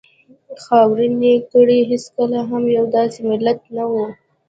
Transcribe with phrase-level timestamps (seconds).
[0.27, 4.05] موږ پر دې خاورینې کرې هېڅکله هم یو داسې ملت نه وو.